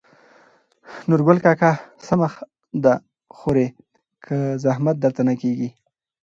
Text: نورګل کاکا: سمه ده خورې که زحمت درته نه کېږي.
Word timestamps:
نورګل 1.09 1.37
کاکا: 1.45 1.71
سمه 2.07 2.27
ده 2.83 2.93
خورې 3.37 3.67
که 4.25 4.37
زحمت 4.63 4.95
درته 5.03 5.21
نه 5.29 5.33
کېږي. 5.41 5.69